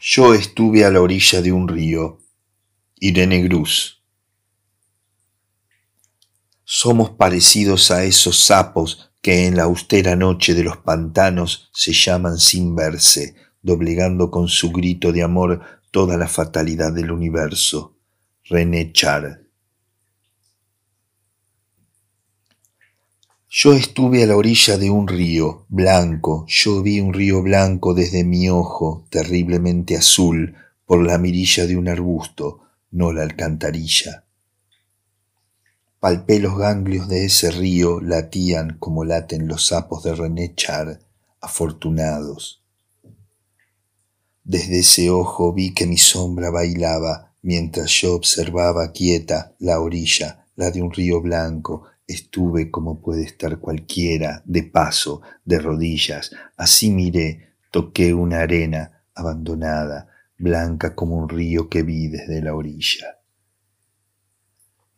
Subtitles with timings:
[0.00, 2.20] Yo estuve a la orilla de un río.
[3.00, 4.04] Irene Gruz.
[6.62, 12.38] Somos parecidos a esos sapos que en la austera noche de los pantanos se llaman
[12.38, 17.96] sin verse, doblegando con su grito de amor toda la fatalidad del universo.
[18.44, 19.47] René Char.
[23.50, 28.22] Yo estuve a la orilla de un río blanco, yo vi un río blanco desde
[28.22, 30.54] mi ojo, terriblemente azul,
[30.84, 34.26] por la mirilla de un arbusto, no la alcantarilla.
[35.98, 41.00] Palpé los ganglios de ese río, latían como laten los sapos de René Char,
[41.40, 42.62] afortunados.
[44.44, 50.70] Desde ese ojo vi que mi sombra bailaba, mientras yo observaba quieta la orilla, la
[50.70, 57.50] de un río blanco, Estuve como puede estar cualquiera, de paso, de rodillas, así miré,
[57.70, 60.08] toqué una arena abandonada,
[60.38, 63.18] blanca como un río que vi desde la orilla.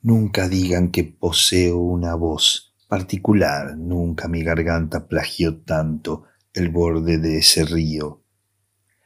[0.03, 7.39] Nunca digan que poseo una voz particular, nunca mi garganta plagió tanto el borde de
[7.39, 8.23] ese río.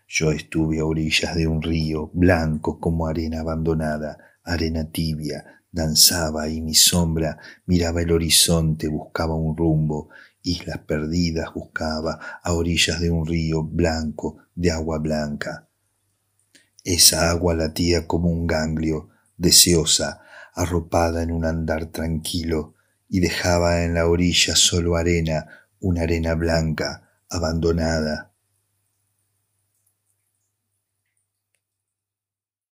[0.07, 6.61] Yo estuve a orillas de un río, blanco como arena abandonada, arena tibia, danzaba y
[6.61, 10.11] mi sombra miraba el horizonte, buscaba un rumbo,
[10.43, 15.69] islas perdidas buscaba a orillas de un río blanco de agua blanca.
[16.85, 20.21] Esa agua latía como un ganglio, deseosa,
[20.55, 22.75] arropada en un andar tranquilo,
[23.09, 25.47] y dejaba en la orilla solo arena,
[25.81, 28.34] una arena blanca, abandonada,